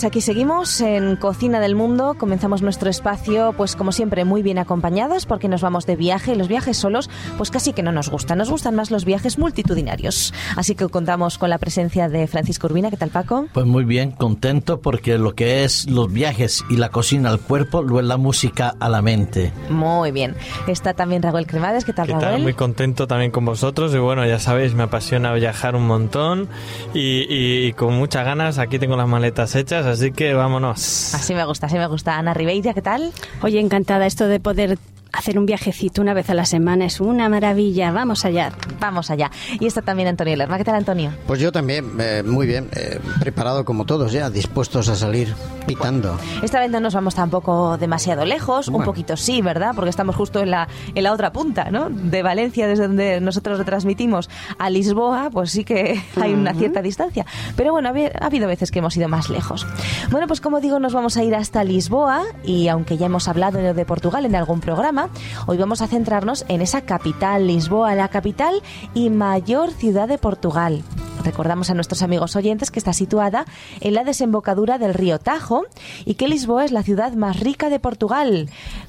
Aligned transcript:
pues 0.00 0.08
aquí 0.08 0.22
seguimos 0.22 0.80
en 0.80 1.16
Cocina 1.16 1.60
del 1.60 1.74
Mundo. 1.74 2.14
Comenzamos 2.16 2.62
nuestro 2.62 2.88
espacio, 2.88 3.52
pues 3.54 3.76
como 3.76 3.92
siempre, 3.92 4.24
muy 4.24 4.40
bien 4.42 4.56
acompañados 4.56 5.26
porque 5.26 5.46
nos 5.46 5.60
vamos 5.60 5.84
de 5.84 5.94
viaje 5.94 6.32
y 6.32 6.36
los 6.36 6.48
viajes 6.48 6.78
solos, 6.78 7.10
pues 7.36 7.50
casi 7.50 7.74
que 7.74 7.82
no 7.82 7.92
nos 7.92 8.08
gustan. 8.08 8.38
Nos 8.38 8.48
gustan 8.48 8.74
más 8.74 8.90
los 8.90 9.04
viajes 9.04 9.36
multitudinarios. 9.38 10.32
Así 10.56 10.74
que 10.74 10.88
contamos 10.88 11.36
con 11.36 11.50
la 11.50 11.58
presencia 11.58 12.08
de 12.08 12.26
Francisco 12.28 12.66
Urbina. 12.66 12.88
¿Qué 12.88 12.96
tal, 12.96 13.10
Paco? 13.10 13.44
Pues 13.52 13.66
muy 13.66 13.84
bien, 13.84 14.12
contento 14.12 14.80
porque 14.80 15.18
lo 15.18 15.34
que 15.34 15.64
es 15.64 15.86
los 15.90 16.10
viajes 16.10 16.64
y 16.70 16.76
la 16.78 16.88
cocina 16.88 17.28
al 17.28 17.38
cuerpo, 17.38 17.82
luego 17.82 18.00
la 18.00 18.16
música 18.16 18.74
a 18.80 18.88
la 18.88 19.02
mente. 19.02 19.52
Muy 19.68 20.12
bien. 20.12 20.34
Está 20.66 20.94
también 20.94 21.22
Raúl 21.22 21.46
Cremades. 21.46 21.84
¿Qué 21.84 21.92
tal, 21.92 22.06
¿Qué 22.06 22.12
Raúl? 22.14 22.24
tal? 22.24 22.40
Muy 22.40 22.54
contento 22.54 23.06
también 23.06 23.32
con 23.32 23.44
vosotros 23.44 23.92
y 23.94 23.98
bueno, 23.98 24.24
ya 24.24 24.38
sabéis, 24.38 24.72
me 24.72 24.84
apasiona 24.84 25.30
viajar 25.34 25.76
un 25.76 25.86
montón 25.86 26.48
y, 26.94 27.26
y- 27.28 27.66
y 27.66 27.72
con 27.74 27.92
muchas 27.98 28.24
ganas. 28.24 28.56
Aquí 28.56 28.78
tengo 28.78 28.96
las 28.96 29.06
maletas 29.06 29.54
hechas, 29.56 29.89
así 29.90 30.12
que 30.12 30.34
vámonos. 30.34 31.14
Así 31.14 31.34
me 31.34 31.44
gusta, 31.44 31.66
así 31.66 31.76
me 31.76 31.86
gusta. 31.86 32.16
Ana 32.16 32.34
Ribeira, 32.34 32.74
¿qué 32.74 32.82
tal? 32.82 33.12
Oye, 33.42 33.60
encantada 33.60 34.06
esto 34.06 34.26
de 34.28 34.40
poder 34.40 34.78
hacer 35.12 35.38
un 35.38 35.46
viajecito 35.46 36.02
una 36.02 36.14
vez 36.14 36.30
a 36.30 36.34
la 36.34 36.44
semana 36.44 36.84
es 36.84 37.00
una 37.00 37.28
maravilla. 37.28 37.92
Vamos 37.92 38.24
allá. 38.24 38.52
Vamos 38.80 39.10
allá. 39.10 39.30
Y 39.58 39.66
está 39.66 39.82
también 39.82 40.08
Antonio 40.08 40.36
Lerma. 40.36 40.58
¿Qué 40.58 40.64
tal, 40.64 40.76
Antonio? 40.76 41.12
Pues 41.26 41.40
yo 41.40 41.52
también, 41.52 41.92
eh, 41.98 42.22
muy 42.24 42.46
bien, 42.46 42.68
eh, 42.72 42.98
preparado 43.18 43.64
como 43.64 43.84
todos 43.84 44.12
ya, 44.12 44.30
dispuestos 44.30 44.88
a 44.88 44.96
salir 44.96 45.34
pitando. 45.66 46.18
Esta 46.42 46.60
vez 46.60 46.70
no 46.70 46.80
nos 46.80 46.94
vamos 46.94 47.14
tampoco 47.14 47.76
demasiado 47.78 48.24
lejos, 48.24 48.68
un 48.68 48.82
poquito 48.82 49.16
sí, 49.16 49.42
¿verdad? 49.42 49.72
Porque 49.74 49.90
estamos 49.90 50.16
justo 50.16 50.40
en 50.40 50.50
la, 50.50 50.68
en 50.94 51.02
la 51.02 51.12
otra 51.12 51.32
punta, 51.32 51.70
¿no? 51.70 51.90
De 51.90 52.22
Valencia, 52.22 52.66
desde 52.66 52.86
donde 52.86 53.20
nosotros 53.20 53.58
retransmitimos, 53.58 54.30
a 54.58 54.70
Lisboa, 54.70 55.30
pues 55.30 55.50
sí 55.50 55.64
que 55.64 56.02
hay 56.20 56.32
una 56.32 56.54
cierta 56.54 56.82
distancia. 56.82 57.26
Pero 57.56 57.72
bueno, 57.72 57.90
ha 57.90 58.24
habido 58.24 58.48
veces 58.48 58.70
que 58.70 58.80
hemos 58.80 58.96
ido 58.96 59.08
más 59.08 59.30
lejos. 59.30 59.66
Bueno, 60.10 60.26
pues 60.26 60.40
como 60.40 60.60
digo, 60.60 60.78
nos 60.78 60.94
vamos 60.94 61.16
a 61.16 61.24
ir 61.24 61.34
hasta 61.34 61.62
Lisboa 61.64 62.22
y 62.44 62.68
aunque 62.68 62.96
ya 62.96 63.06
hemos 63.06 63.28
hablado 63.28 63.74
de 63.74 63.84
Portugal 63.84 64.24
en 64.26 64.34
algún 64.34 64.60
programa, 64.60 64.99
hoy 65.46 65.56
vamos 65.56 65.82
a 65.82 65.86
centrarnos 65.86 66.44
en 66.48 66.60
esa 66.60 66.82
capital, 66.82 67.46
Lisboa, 67.46 67.94
la 67.94 68.08
capital 68.08 68.62
y 68.94 69.10
mayor 69.10 69.70
ciudad 69.70 70.08
de 70.08 70.18
Portugal. 70.18 70.82
Recordamos 71.24 71.70
a 71.70 71.74
nuestros 71.74 72.02
amigos 72.02 72.36
oyentes 72.36 72.70
que 72.70 72.78
está 72.78 72.92
situada 72.92 73.44
en 73.80 73.94
la 73.94 74.04
desembocadura 74.04 74.78
del 74.78 74.94
río 74.94 75.18
Tajo 75.18 75.64
y 76.04 76.14
que 76.14 76.28
Lisboa 76.28 76.64
es 76.64 76.72
la 76.72 76.82
ciudad 76.82 77.12
más 77.12 77.40
rica 77.40 77.68
de 77.68 77.78
Portugal. 77.78 78.48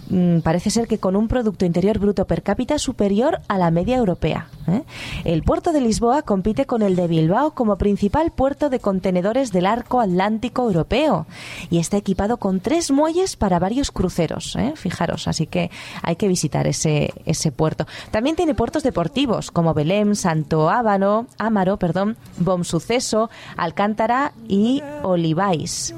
Mm, 0.10 0.40
parece 0.40 0.70
ser 0.70 0.88
que 0.88 0.98
con 0.98 1.16
un 1.16 1.28
Producto 1.28 1.66
Interior 1.66 2.00
Bruto 2.00 2.26
per 2.26 2.44
cápita 2.44 2.78
superior 2.80 3.40
a 3.48 3.58
la 3.58 3.72
media 3.72 3.98
europea. 3.98 4.48
¿eh? 4.68 4.84
El 5.24 5.44
puerto 5.44 5.72
de 5.72 5.82
Lisboa 5.82 6.22
compite 6.22 6.66
con 6.66 6.82
el 6.82 6.96
de 6.96 7.08
Bilbao 7.08 7.52
como 7.52 7.78
principal 7.78 8.32
puerto 8.32 8.70
de 8.70 8.80
contenedores 8.80 9.52
del 9.52 9.66
arco 9.66 10.02
atlántico 10.02 10.64
europeo 10.64 11.28
y 11.70 11.80
está 11.80 11.98
equipado 11.98 12.38
con 12.38 12.60
tres 12.60 12.92
muelles 12.92 13.36
para 13.36 13.60
varios 13.60 13.92
cruceros. 13.92 14.56
¿eh? 14.56 14.74
Fijaros, 14.76 15.28
así 15.28 15.48
que 15.48 15.72
hay 16.02 16.16
que 16.16 16.28
visitar 16.28 16.68
ese, 16.68 17.14
ese 17.26 17.52
puerto. 17.52 17.86
También 18.12 18.36
tiene 18.36 18.56
puertos 18.56 18.84
deportivos 18.84 19.52
como 19.52 19.74
Belém, 19.74 20.16
Santo 20.16 20.70
Ábano, 20.70 21.28
Amaro, 21.38 21.78
perdón, 21.78 22.18
Bom 22.38 22.64
Suceso, 22.64 23.30
Alcántara 23.58 24.34
y 24.48 24.82
Olivais. 25.04 25.94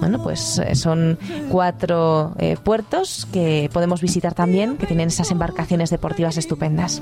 Bueno, 0.00 0.22
pues 0.22 0.58
eh, 0.58 0.74
son 0.74 1.18
cuatro 1.50 2.34
eh, 2.38 2.56
puertos 2.62 3.26
que 3.32 3.70
podemos 3.72 4.02
visitar 4.02 4.34
también, 4.34 4.76
que 4.76 4.86
tienen 4.86 5.08
esas 5.08 5.30
embarcaciones 5.30 5.88
deportivas 5.90 6.36
estupendas. 6.36 7.00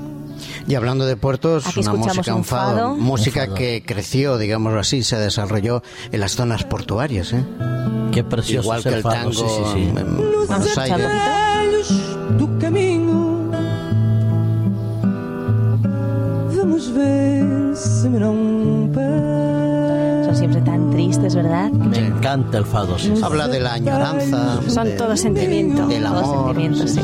Y 0.67 0.75
hablando 0.75 1.05
de 1.05 1.17
puertos, 1.17 1.67
Aquí 1.67 1.81
una 1.81 1.91
escuchamos 1.91 2.17
música 2.17 2.35
un 2.35 2.43
fado, 2.45 2.75
fado. 2.75 2.95
música 2.95 3.41
Un 3.41 3.45
fado. 3.47 3.57
que 3.57 3.83
creció, 3.85 4.37
digámoslo 4.37 4.79
así, 4.79 5.03
se 5.03 5.17
desarrolló 5.17 5.83
en 6.11 6.19
las 6.21 6.35
zonas 6.35 6.63
portuarias, 6.63 7.33
¿eh? 7.33 7.43
Qué 8.11 8.23
precioso 8.23 8.63
Igual 8.63 8.79
es 8.79 8.83
que 8.85 8.93
el 8.93 9.01
fado, 9.01 9.15
tango 9.15 9.33
sí, 9.33 9.45
sí, 9.45 9.63
sí. 9.73 9.93
en 9.97 10.15
Buenos 10.47 10.77
Aires. 10.77 11.07
caminho. 12.59 13.35
Vamos 16.55 16.93
ver 16.93 17.75
se 17.75 18.09
me 18.09 18.19
não. 18.19 18.54
Son 18.95 20.35
siempre 20.35 20.61
tan 20.61 20.89
tristes, 20.91 21.35
¿verdad? 21.35 21.69
Me 21.71 21.97
encanta 21.99 22.57
el 22.57 22.65
fado, 22.65 22.97
sí. 22.97 23.13
Habla 23.23 23.47
de 23.47 23.59
la 23.59 23.73
añoranza, 23.73 24.59
Son 24.67 24.85
de- 24.85 24.93
todo 24.93 25.15
sentimiento. 25.17 25.85
del 25.87 26.03
Todo 26.03 26.87
sí. 26.87 27.01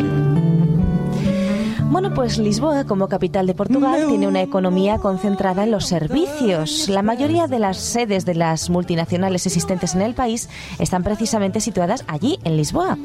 Bueno, 1.92 2.14
pues 2.14 2.38
Lisboa, 2.38 2.86
como 2.86 3.10
capital 3.10 3.46
de 3.48 3.54
Portugal, 3.54 4.06
tiene 4.08 4.26
una 4.26 4.42
economía 4.42 4.98
concentrada 5.00 5.66
en 5.66 5.72
los 5.72 5.86
servicios. 5.88 6.88
La 6.88 7.02
mayoría 7.02 7.48
de 7.48 7.60
las 7.60 7.78
sedes 7.78 8.24
de 8.26 8.34
las 8.34 8.70
multinacionales 8.70 9.46
existentes 9.46 9.94
en 9.94 10.02
el 10.02 10.14
país 10.14 10.48
están 10.80 11.04
precisamente 11.04 11.60
situadas 11.60 12.06
allí, 12.08 12.40
en 12.46 12.56
Lisboa. 12.56 12.98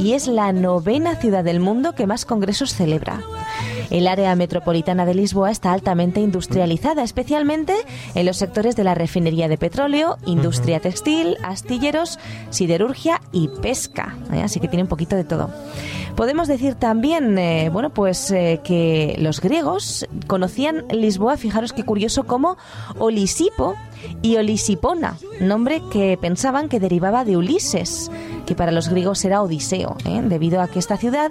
Y 0.00 0.14
es 0.14 0.26
la 0.26 0.52
novena 0.52 1.14
ciudad 1.16 1.44
del 1.44 1.60
mundo 1.60 1.94
que 1.94 2.08
más 2.08 2.24
congresos 2.24 2.74
celebra. 2.74 3.20
El 3.90 4.06
área 4.06 4.34
metropolitana 4.34 5.04
de 5.04 5.14
Lisboa 5.14 5.50
está 5.50 5.72
altamente 5.72 6.20
industrializada, 6.20 7.02
especialmente 7.02 7.74
en 8.14 8.26
los 8.26 8.36
sectores 8.36 8.76
de 8.76 8.84
la 8.84 8.94
refinería 8.94 9.48
de 9.48 9.58
petróleo, 9.58 10.18
industria 10.26 10.80
textil, 10.80 11.36
astilleros, 11.42 12.18
siderurgia 12.50 13.20
y 13.32 13.48
pesca. 13.48 14.16
¿eh? 14.32 14.42
Así 14.42 14.60
que 14.60 14.68
tiene 14.68 14.82
un 14.82 14.88
poquito 14.88 15.16
de 15.16 15.24
todo. 15.24 15.50
Podemos 16.16 16.46
decir 16.48 16.74
también, 16.74 17.38
eh, 17.38 17.70
bueno, 17.72 17.90
pues 17.90 18.30
eh, 18.30 18.60
que 18.62 19.16
los 19.18 19.40
griegos 19.40 20.06
conocían 20.26 20.84
Lisboa, 20.90 21.36
fijaros 21.36 21.72
qué 21.72 21.84
curioso, 21.84 22.24
como 22.24 22.56
Olisipo 22.98 23.74
y 24.20 24.36
Olisipona, 24.36 25.16
nombre 25.40 25.80
que 25.90 26.18
pensaban 26.20 26.68
que 26.68 26.80
derivaba 26.80 27.24
de 27.24 27.36
Ulises, 27.36 28.10
que 28.46 28.54
para 28.56 28.72
los 28.72 28.88
griegos 28.88 29.24
era 29.24 29.42
Odiseo, 29.42 29.96
¿eh? 30.04 30.20
debido 30.24 30.60
a 30.60 30.66
que 30.66 30.80
esta 30.80 30.96
ciudad, 30.96 31.30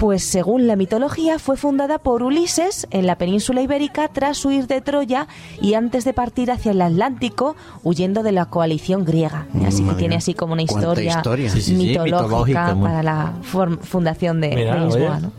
pues 0.00 0.24
según 0.24 0.66
la 0.66 0.74
mitología, 0.74 1.38
fue 1.38 1.56
fundada 1.56 1.98
por 1.98 2.24
Ulises 2.24 2.88
en 2.90 3.06
la 3.06 3.16
península 3.18 3.62
ibérica 3.62 4.08
tras 4.08 4.44
huir 4.44 4.66
de 4.66 4.80
Troya 4.80 5.28
y 5.60 5.74
antes 5.74 6.04
de 6.04 6.12
partir 6.12 6.50
hacia 6.50 6.72
el 6.72 6.82
Atlántico, 6.82 7.54
huyendo 7.84 8.24
de 8.24 8.32
la 8.32 8.46
coalición 8.46 9.04
griega. 9.04 9.46
Así 9.64 9.84
que 9.84 9.94
tiene 9.94 10.16
así 10.16 10.34
como 10.34 10.54
una 10.54 10.62
historia, 10.62 11.12
historia. 11.18 11.50
Sí, 11.50 11.62
sí, 11.62 11.76
sí, 11.76 11.86
mitológica, 11.86 12.76
para 12.82 13.02
la 13.04 13.32
form- 13.44 13.78
fundación 14.02 14.40
de, 14.40 14.48
Mira, 14.48 14.74
de 14.74 14.86
Lisboa. 14.86 15.20
¿no? 15.20 15.32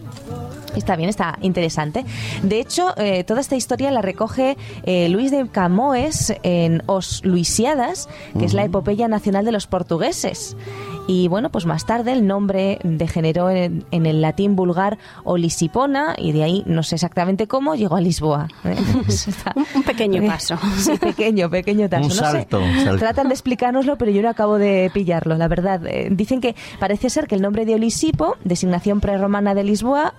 Está 0.76 0.96
bien, 0.96 1.10
está 1.10 1.38
interesante. 1.42 2.04
De 2.42 2.60
hecho, 2.60 2.94
eh, 2.98 3.24
toda 3.24 3.42
esta 3.42 3.56
historia 3.56 3.92
la 3.92 4.02
recoge 4.02 4.58
eh, 4.86 5.08
Luis 5.10 5.30
de 5.30 5.48
Camoes 5.48 6.34
en 6.44 6.82
Os 6.88 7.24
Luisiadas, 7.24 8.10
que 8.38 8.46
es 8.46 8.54
la 8.54 8.64
epopeya 8.64 9.08
nacional 9.08 9.46
de 9.46 9.52
los 9.52 9.68
portugueses. 9.68 10.58
Y 11.06 11.28
bueno, 11.28 11.50
pues 11.50 11.66
más 11.66 11.86
tarde 11.86 12.14
el 12.14 12.26
nombre 12.26 12.80
degeneró 12.84 13.50
en, 13.50 13.86
en 13.92 14.06
el 14.06 14.22
latín 14.22 14.56
vulgar 14.56 14.98
Olisipona 15.24 16.16
y 16.18 16.32
de 16.32 16.44
ahí, 16.44 16.64
no 16.66 16.82
sé 16.84 16.96
exactamente 16.96 17.48
cómo, 17.48 17.76
llegó 17.76 17.96
a 17.98 18.02
Lisboa. 18.02 18.48
¿eh? 18.64 18.76
Un, 19.56 19.66
un 19.76 19.84
pequeño 19.84 20.24
paso. 20.28 20.58
Sí, 20.78 20.98
pequeño, 20.98 21.50
pequeño 21.50 21.90
tazo. 21.90 22.04
Un 22.04 22.10
no 22.10 22.16
sé. 22.16 22.22
salto, 22.22 22.60
un 22.60 22.74
salto. 22.84 23.00
Tratan 23.00 23.28
de 23.28 23.34
explicárnoslo, 23.34 23.98
pero 23.98 24.12
yo 24.12 24.22
no 24.22 24.30
acabo 24.30 24.58
de 24.58 24.90
pillarlo, 24.94 25.36
la 25.36 25.48
verdad. 25.48 25.86
Eh, 25.86 26.08
dicen 26.12 26.42
que 26.42 26.56
parece 26.80 27.10
ser 27.10 27.28
que 27.28 27.36
el 27.36 27.42
nombre 27.42 27.66
de 27.66 27.76
Olisipo, 27.76 28.38
designación 28.44 29.02
prerromana 29.02 29.54
de 29.54 29.64
Lisboa, 29.64 30.14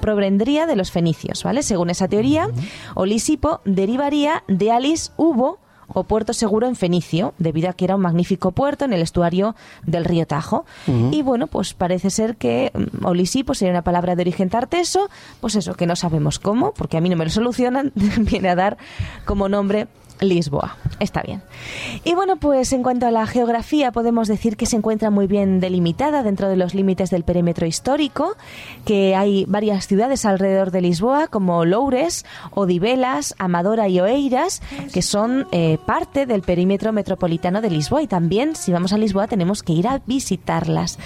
provendría 0.00 0.66
de 0.66 0.76
los 0.76 0.90
fenicios, 0.90 1.42
¿vale? 1.44 1.62
Según 1.62 1.90
esa 1.90 2.08
teoría, 2.08 2.48
Olisipo 2.94 3.60
derivaría 3.64 4.42
de 4.48 4.70
Alis 4.72 5.12
Hubo 5.16 5.58
o 5.88 6.04
puerto 6.04 6.32
seguro 6.32 6.66
en 6.66 6.76
Fenicio, 6.76 7.34
debido 7.38 7.70
a 7.70 7.72
que 7.72 7.84
era 7.84 7.96
un 7.96 8.02
magnífico 8.02 8.52
puerto 8.52 8.84
en 8.84 8.92
el 8.92 9.02
estuario 9.02 9.54
del 9.84 10.04
río 10.04 10.26
Tajo. 10.26 10.64
Y 10.86 11.22
bueno, 11.22 11.46
pues 11.46 11.74
parece 11.74 12.10
ser 12.10 12.36
que 12.36 12.70
mm, 12.74 13.04
Olisipo 13.04 13.54
sería 13.54 13.72
una 13.72 13.82
palabra 13.82 14.16
de 14.16 14.22
origen 14.22 14.48
tarteso, 14.48 15.08
pues 15.40 15.56
eso, 15.56 15.74
que 15.74 15.86
no 15.86 15.96
sabemos 15.96 16.38
cómo, 16.38 16.72
porque 16.72 16.96
a 16.96 17.00
mí 17.00 17.08
no 17.08 17.16
me 17.16 17.24
lo 17.24 17.30
solucionan, 17.30 17.92
viene 18.16 18.48
a 18.48 18.54
dar 18.54 18.78
como 19.24 19.48
nombre 19.48 19.88
Lisboa. 20.20 20.76
Está 21.00 21.22
bien. 21.22 21.42
Y 22.04 22.14
bueno, 22.14 22.36
pues 22.36 22.72
en 22.72 22.82
cuanto 22.82 23.06
a 23.06 23.10
la 23.10 23.26
geografía, 23.26 23.92
podemos 23.92 24.28
decir 24.28 24.56
que 24.56 24.66
se 24.66 24.76
encuentra 24.76 25.10
muy 25.10 25.26
bien 25.26 25.60
delimitada 25.60 26.22
dentro 26.22 26.48
de 26.48 26.56
los 26.56 26.74
límites 26.74 27.10
del 27.10 27.24
perímetro 27.24 27.66
histórico, 27.66 28.36
que 28.84 29.16
hay 29.16 29.44
varias 29.46 29.86
ciudades 29.86 30.24
alrededor 30.24 30.70
de 30.70 30.80
Lisboa, 30.82 31.26
como 31.26 31.64
Loures, 31.64 32.24
Odivelas, 32.52 33.34
Amadora 33.38 33.88
y 33.88 34.00
Oeiras, 34.00 34.62
que 34.92 35.02
son 35.02 35.46
eh, 35.52 35.78
parte 35.84 36.26
del 36.26 36.42
perímetro 36.42 36.92
metropolitano 36.92 37.60
de 37.60 37.70
Lisboa. 37.70 38.02
Y 38.02 38.06
también, 38.06 38.56
si 38.56 38.72
vamos 38.72 38.92
a 38.92 38.98
Lisboa, 38.98 39.26
tenemos 39.26 39.62
que 39.62 39.72
ir 39.72 39.88
a 39.88 40.00
visitarlas. 40.06 40.98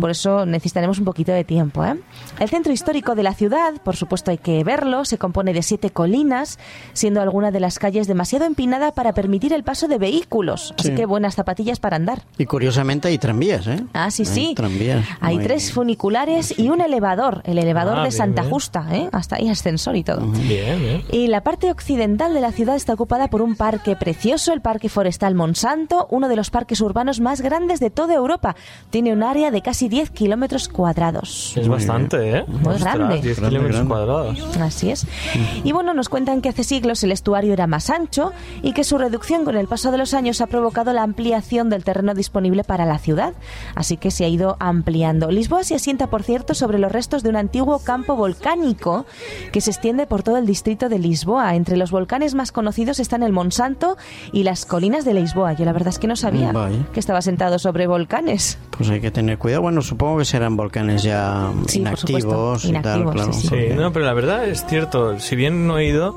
Por 0.00 0.10
eso 0.10 0.46
necesitaremos 0.46 0.98
un 0.98 1.04
poquito 1.04 1.32
de 1.32 1.44
tiempo. 1.44 1.84
¿eh? 1.84 1.98
El 2.38 2.48
centro 2.48 2.72
histórico 2.72 3.14
de 3.14 3.22
la 3.22 3.34
ciudad, 3.34 3.74
por 3.82 3.96
supuesto 3.96 4.30
hay 4.30 4.38
que 4.38 4.62
verlo, 4.64 5.04
se 5.04 5.18
compone 5.18 5.52
de 5.52 5.62
siete 5.62 5.90
colinas, 5.90 6.58
siendo 6.92 7.20
alguna 7.20 7.50
de 7.50 7.60
las 7.60 7.78
calles 7.78 8.06
demasiado 8.06 8.44
empinada 8.50 8.92
para 8.92 9.12
permitir 9.14 9.52
el 9.52 9.62
paso 9.64 9.88
de 9.88 9.98
vehículos. 9.98 10.74
Así 10.78 10.88
Sí. 10.88 10.94
que 10.94 11.06
buenas 11.06 11.34
zapatillas 11.34 11.80
para 11.80 11.96
andar. 11.96 12.22
Y 12.38 12.46
curiosamente 12.46 13.08
hay 13.08 13.18
tranvías, 13.18 13.66
¿eh? 13.66 13.82
Ah, 13.94 14.10
sí, 14.10 14.22
Hay 14.22 14.26
sí. 14.26 14.52
tranvías. 14.54 15.04
Hay 15.20 15.36
Muy- 15.36 15.44
tres 15.44 15.72
funiculares 15.72 16.58
y 16.58 16.68
un 16.68 16.80
elevador, 16.80 17.42
el 17.44 17.58
elevador 17.58 17.94
Ah, 17.94 18.02
de 18.02 18.08
bien, 18.08 18.12
Santa 18.18 18.42
bien. 18.42 18.52
Justa, 18.52 18.86
¿eh? 18.92 19.08
Hasta 19.12 19.36
ahí 19.36 19.48
ascensor 19.48 19.96
y 19.96 20.04
todo. 20.04 20.26
Bien, 20.26 20.78
bien. 20.80 21.02
Y 21.12 21.28
la 21.28 21.42
parte 21.42 21.70
occidental 21.70 22.34
de 22.34 22.40
la 22.40 22.52
ciudad 22.52 22.76
está 22.76 22.92
ocupada 22.94 23.28
por 23.28 23.42
un 23.42 23.54
parque 23.56 23.96
precioso, 23.96 24.52
el 24.52 24.60
Parque 24.60 24.88
Forestal 24.88 25.34
Monsanto, 25.34 26.06
uno 26.10 26.28
de 26.28 26.36
los 26.36 26.50
parques 26.50 26.80
urbanos 26.80 27.20
más 27.20 27.40
grandes 27.40 27.80
de 27.80 27.90
toda 27.90 28.14
Europa. 28.14 28.56
Tiene 28.90 29.12
un 29.12 29.22
área 29.22 29.50
de 29.50 29.62
casi 29.62 29.88
10 29.88 30.10
kilómetros 30.10 30.68
cuadrados. 30.68 31.54
Es 31.56 31.68
bastante, 31.68 32.38
¿eh? 32.38 32.44
Muy 32.46 32.76
grande. 32.78 33.20
10 33.20 33.38
Grande, 33.38 33.58
kilómetros 33.58 33.86
cuadrados. 33.86 34.56
Así 34.60 34.90
es. 34.90 35.06
Y 35.64 35.72
bueno, 35.72 35.94
nos 35.94 36.08
cuentan 36.08 36.40
que 36.40 36.48
hace 36.48 36.64
siglos 36.64 37.02
el 37.04 37.12
estuario 37.12 37.52
era 37.52 37.66
más 37.66 37.90
ancho 37.90 38.32
y 38.62 38.72
que 38.72 38.84
su 38.84 38.98
reducción 38.98 39.44
con 39.44 39.56
el 39.56 39.66
paso 39.66 39.90
de 39.90 39.98
los 39.98 40.14
años 40.14 40.40
ha 40.40 40.46
provocado 40.46 40.92
la 40.92 41.02
ampliación 41.02 41.70
del 41.70 41.84
terreno 41.84 42.14
disponible 42.14 42.64
para 42.64 42.84
la 42.86 42.98
ciudad. 42.98 43.34
Así 43.74 43.96
que 43.96 44.10
se 44.10 44.24
ha 44.24 44.28
ido 44.28 44.56
ampliando. 44.60 45.30
Lisboa 45.30 45.64
se 45.64 45.74
asienta, 45.74 46.08
por 46.08 46.22
cierto, 46.22 46.54
sobre 46.54 46.78
los 46.78 46.92
restos 46.92 47.22
de 47.22 47.30
un 47.30 47.36
antiguo 47.36 47.78
campo 47.80 48.16
volcánico 48.16 49.06
que 49.52 49.60
se 49.60 49.70
extiende 49.70 50.06
por 50.06 50.22
todo 50.22 50.36
el 50.38 50.46
distrito 50.46 50.88
de 50.88 50.98
Lisboa. 50.98 51.54
Entre 51.54 51.76
los 51.76 51.90
volcanes 51.90 52.34
más 52.34 52.52
conocidos 52.52 53.00
están 53.00 53.22
el 53.22 53.32
Monsanto 53.32 53.96
y 54.32 54.42
las 54.42 54.66
colinas 54.66 55.04
de 55.04 55.14
Lisboa. 55.14 55.52
Yo 55.54 55.64
la 55.64 55.72
verdad 55.72 55.88
es 55.88 55.98
que 55.98 56.06
no 56.06 56.16
sabía 56.16 56.52
Vaya. 56.52 56.78
que 56.92 57.00
estaba 57.00 57.22
sentado 57.22 57.58
sobre 57.58 57.86
volcanes. 57.86 58.58
Pues 58.76 58.88
hay 58.90 59.00
que 59.00 59.10
tener 59.10 59.38
cuidado. 59.38 59.62
Bueno, 59.62 59.82
supongo 59.82 60.18
que 60.18 60.24
serán 60.24 60.56
volcanes 60.56 61.02
ya 61.02 61.50
Sí, 61.66 61.80
inactivos 61.80 62.64
y 62.64 62.72
tal, 62.72 63.04
claro. 63.10 63.32
sí, 63.32 63.42
sí. 63.42 63.48
Sí, 63.48 63.74
no, 63.76 63.92
pero 63.92 64.04
la 64.04 64.14
verdad 64.14 64.46
es 64.46 64.64
cierto. 64.66 65.18
Si 65.18 65.36
bien 65.36 65.66
no 65.66 65.78
he 65.78 65.86
ido, 65.86 66.16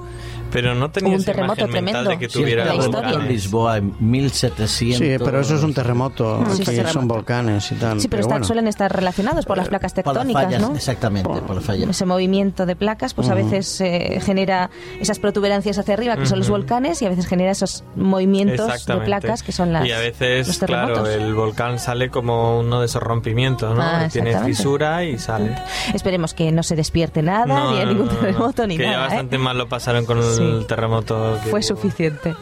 pero 0.54 0.76
no 0.76 0.90
tenía 0.92 1.16
un 1.18 1.24
terremoto 1.24 1.68
tremendo. 1.68 2.04
de 2.10 2.18
que 2.20 2.30
Sí, 2.30 2.40
tuviera 2.40 2.64
la 2.66 2.74
volcanes. 2.74 2.96
historia. 2.96 3.20
en 3.26 3.28
Lisboa 3.34 3.78
en 3.78 3.96
1700. 4.00 4.98
Sí, 4.98 5.16
pero 5.24 5.40
eso 5.42 5.56
es 5.56 5.64
un 5.64 5.74
terremoto. 5.74 6.38
Sí, 6.46 6.52
Aquí 6.52 6.62
es 6.62 6.66
terremoto. 6.68 6.94
son 6.94 7.08
volcanes 7.08 7.72
y 7.72 7.76
tal. 7.76 8.00
Sí, 8.00 8.08
pero, 8.08 8.22
están- 8.22 8.36
bueno. 8.36 8.46
suelen 8.46 8.68
estar 8.68 8.94
relacionados 8.96 9.46
por 9.46 9.58
las 9.58 9.68
placas 9.70 9.94
Por 9.94 10.06
las 10.06 10.14
tectónicas, 10.14 10.44
fallas, 10.46 10.62
¿no? 10.62 10.76
Exactamente, 10.76 11.30
por 11.42 11.56
las 11.56 11.64
fallas. 11.66 11.90
ese 11.90 12.06
movimiento 12.06 12.66
de 12.66 12.76
placas 12.76 13.14
pues 13.14 13.30
a 13.30 13.34
veces 13.34 13.82
eh, 13.82 14.20
genera 14.24 14.70
esas 15.00 15.20
protuberancias 15.20 15.78
hacia 15.78 15.94
arriba 15.94 16.16
que 16.18 16.26
son 16.26 16.40
los 16.40 16.50
volcanes 16.50 17.02
y 17.02 17.06
a 17.06 17.10
veces 17.10 17.28
genera 17.28 17.52
esos 17.52 17.84
movimientos 17.96 18.86
de 18.86 18.98
placas 18.98 19.44
que 19.44 19.52
son 19.52 19.74
las 19.74 19.86
y 19.86 19.92
a 19.92 20.00
veces, 20.00 20.48
los 20.48 20.58
claro, 20.60 21.06
el 21.08 21.34
volcán 21.34 21.80
sale 21.80 22.10
como 22.10 22.60
uno 22.60 22.80
de 22.80 22.86
esos 22.86 23.02
rompimientos, 23.02 23.76
¿no? 23.76 23.82
Ah, 23.82 24.08
Tiene 24.12 24.38
fisura 24.44 25.04
y 25.04 25.18
sale. 25.18 25.56
Esperemos 25.94 26.34
que 26.34 26.52
no 26.52 26.64
se 26.64 26.76
despierte 26.76 27.22
nada, 27.22 27.46
No, 27.46 27.72
ni 27.72 27.80
hay 27.80 27.86
no, 27.86 27.92
ningún 27.94 28.08
no, 28.08 28.14
no. 28.14 28.20
terremoto 28.20 28.68
ni 28.68 28.78
que 28.78 28.84
ya 28.84 28.92
nada. 28.92 29.04
¿eh? 29.06 29.08
bastante 29.10 29.38
mal 29.38 29.58
lo 29.58 29.68
pasaron 29.68 30.06
con 30.06 30.18
el 30.20 30.24
Sí. 30.62 30.66
terremoto. 30.68 31.38
que 31.44 31.50
Fue 31.50 31.62
suficiente. 31.64 32.36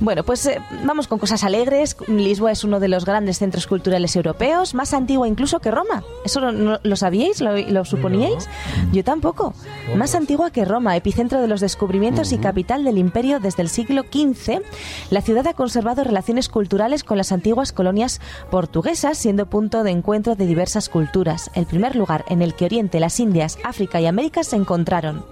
Bueno, 0.00 0.22
pues 0.24 0.46
eh, 0.46 0.58
vamos 0.84 1.08
con 1.08 1.18
cosas 1.18 1.44
alegres. 1.44 1.96
Lisboa 2.06 2.52
es 2.52 2.64
uno 2.64 2.80
de 2.80 2.88
los 2.88 3.04
grandes 3.04 3.38
centros 3.38 3.66
culturales 3.66 4.14
europeos, 4.16 4.74
más 4.74 4.94
antiguo 4.94 5.26
incluso 5.26 5.60
que 5.60 5.70
Roma. 5.70 6.02
¿Eso 6.24 6.40
no, 6.40 6.52
no- 6.52 6.80
lo 6.82 6.96
sabíais? 6.96 7.40
¿Lo, 7.40 7.56
lo 7.56 7.84
suponíais? 7.84 8.48
Yo 8.92 9.04
tampoco. 9.04 9.54
Más 9.96 10.14
antigua 10.14 10.50
que 10.50 10.64
Roma, 10.64 10.96
epicentro 10.96 11.40
de 11.40 11.48
los 11.48 11.60
descubrimientos 11.60 12.32
y 12.32 12.38
capital 12.38 12.84
del 12.84 12.98
imperio 12.98 13.40
desde 13.40 13.62
el 13.62 13.68
siglo 13.68 14.02
XV, 14.02 14.62
la 15.10 15.20
ciudad 15.22 15.46
ha 15.46 15.54
conservado 15.54 16.02
relaciones 16.04 16.48
culturales 16.48 17.04
con 17.04 17.16
las 17.18 17.32
antiguas 17.32 17.72
colonias 17.72 18.20
portuguesas, 18.50 19.18
siendo 19.18 19.46
punto 19.46 19.82
de 19.82 19.90
encuentro 19.90 20.34
de 20.34 20.46
diversas 20.46 20.88
culturas. 20.88 21.50
El 21.54 21.66
primer 21.66 21.94
lugar 21.96 22.24
en 22.28 22.42
el 22.42 22.54
que 22.54 22.64
Oriente, 22.66 23.00
las 23.00 23.18
Indias, 23.20 23.58
África 23.64 24.00
y 24.00 24.06
América 24.06 24.44
se 24.44 24.56
encontraron. 24.56 25.24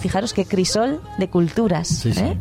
Fijaros 0.00 0.32
qué 0.32 0.44
crisol 0.44 1.00
de 1.18 1.28
culturas. 1.28 1.88
Sí, 1.88 2.12
sí. 2.12 2.20
¿eh? 2.20 2.36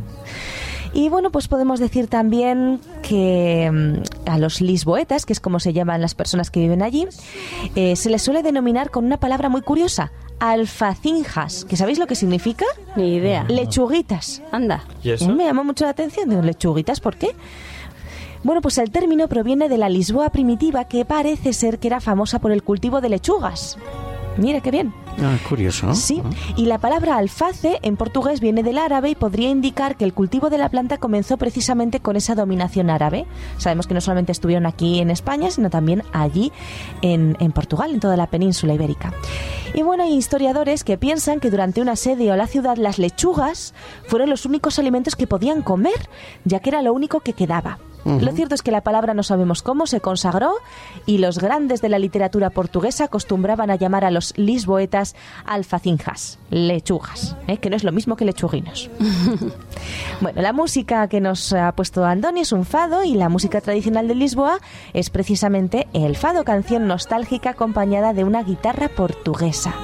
Y 0.93 1.09
bueno, 1.09 1.29
pues 1.31 1.47
podemos 1.47 1.79
decir 1.79 2.07
también 2.07 2.79
que 3.03 3.69
mm, 3.71 4.29
a 4.29 4.39
los 4.39 4.61
lisboetas, 4.61 5.25
que 5.25 5.33
es 5.33 5.39
como 5.39 5.59
se 5.59 5.73
llaman 5.73 6.01
las 6.01 6.15
personas 6.15 6.49
que 6.49 6.59
viven 6.59 6.81
allí, 6.81 7.07
eh, 7.75 7.95
se 7.95 8.09
les 8.09 8.21
suele 8.21 8.41
denominar 8.41 8.89
con 8.89 9.05
una 9.05 9.19
palabra 9.19 9.49
muy 9.49 9.61
curiosa, 9.61 10.11
alfacinjas, 10.39 11.65
que 11.65 11.77
¿sabéis 11.77 11.99
lo 11.99 12.07
que 12.07 12.15
significa? 12.15 12.65
Ni 12.95 13.15
idea. 13.15 13.43
Lechuguitas. 13.47 14.41
Anda. 14.51 14.83
¿Y 15.03 15.11
eso? 15.11 15.29
Me 15.29 15.45
llamó 15.45 15.63
mucho 15.63 15.83
la 15.85 15.91
atención, 15.91 16.29
digo, 16.29 16.41
lechuguitas, 16.41 16.99
¿por 16.99 17.17
qué? 17.17 17.35
Bueno, 18.43 18.61
pues 18.61 18.77
el 18.77 18.89
término 18.89 19.27
proviene 19.27 19.67
de 19.67 19.77
la 19.77 19.89
Lisboa 19.89 20.31
primitiva 20.31 20.85
que 20.85 21.03
parece 21.03 21.53
ser 21.53 21.77
que 21.77 21.87
era 21.87 21.99
famosa 21.99 22.39
por 22.39 22.51
el 22.51 22.63
cultivo 22.63 23.01
de 23.01 23.09
lechugas. 23.09 23.77
Mira 24.37 24.61
qué 24.61 24.71
bien. 24.71 24.93
Ah, 25.21 25.37
curioso. 25.49 25.93
Sí, 25.95 26.21
y 26.55 26.65
la 26.65 26.77
palabra 26.77 27.17
alface 27.17 27.79
en 27.81 27.97
portugués 27.97 28.39
viene 28.39 28.63
del 28.63 28.77
árabe 28.77 29.09
y 29.09 29.15
podría 29.15 29.49
indicar 29.49 29.97
que 29.97 30.05
el 30.05 30.13
cultivo 30.13 30.49
de 30.49 30.57
la 30.57 30.69
planta 30.69 30.97
comenzó 30.97 31.37
precisamente 31.37 31.99
con 31.99 32.15
esa 32.15 32.35
dominación 32.35 32.89
árabe. 32.89 33.25
Sabemos 33.57 33.85
que 33.85 33.93
no 33.93 34.01
solamente 34.01 34.31
estuvieron 34.31 34.65
aquí 34.65 34.99
en 34.99 35.09
España, 35.09 35.51
sino 35.51 35.69
también 35.69 36.03
allí 36.13 36.53
en, 37.01 37.35
en 37.39 37.51
Portugal, 37.51 37.91
en 37.91 37.99
toda 37.99 38.15
la 38.15 38.27
península 38.27 38.73
ibérica. 38.73 39.13
Y 39.73 39.83
bueno, 39.83 40.03
hay 40.03 40.15
historiadores 40.15 40.83
que 40.83 40.97
piensan 40.97 41.39
que 41.39 41.51
durante 41.51 41.81
un 41.81 41.89
asedio 41.89 42.33
a 42.33 42.37
la 42.37 42.47
ciudad 42.47 42.77
las 42.77 42.97
lechugas 42.97 43.73
fueron 44.07 44.29
los 44.29 44.45
únicos 44.45 44.79
alimentos 44.79 45.15
que 45.15 45.27
podían 45.27 45.61
comer, 45.61 46.09
ya 46.45 46.59
que 46.59 46.69
era 46.69 46.81
lo 46.81 46.93
único 46.93 47.19
que 47.19 47.33
quedaba. 47.33 47.77
Lo 48.05 48.31
cierto 48.31 48.55
es 48.55 48.61
que 48.61 48.71
la 48.71 48.81
palabra 48.81 49.13
no 49.13 49.23
sabemos 49.23 49.61
cómo 49.61 49.85
se 49.85 50.01
consagró 50.01 50.53
y 51.05 51.17
los 51.17 51.39
grandes 51.39 51.81
de 51.81 51.89
la 51.89 51.99
literatura 51.99 52.49
portuguesa 52.49 53.05
acostumbraban 53.05 53.69
a 53.69 53.75
llamar 53.75 54.05
a 54.05 54.11
los 54.11 54.37
lisboetas 54.37 55.15
alfacinjas, 55.45 56.39
lechugas, 56.49 57.35
¿eh? 57.47 57.57
que 57.57 57.69
no 57.69 57.75
es 57.75 57.83
lo 57.83 57.91
mismo 57.91 58.15
que 58.15 58.25
lechuguinos. 58.25 58.89
bueno, 60.21 60.41
la 60.41 60.53
música 60.53 61.07
que 61.07 61.21
nos 61.21 61.53
ha 61.53 61.71
puesto 61.73 62.05
Andoni 62.05 62.41
es 62.41 62.51
un 62.51 62.65
fado 62.65 63.03
y 63.03 63.15
la 63.15 63.29
música 63.29 63.61
tradicional 63.61 64.07
de 64.07 64.15
Lisboa 64.15 64.59
es 64.93 65.09
precisamente 65.09 65.87
el 65.93 66.15
fado, 66.15 66.43
canción 66.43 66.87
nostálgica 66.87 67.51
acompañada 67.51 68.13
de 68.13 68.23
una 68.23 68.43
guitarra 68.43 68.89
portuguesa. 68.89 69.75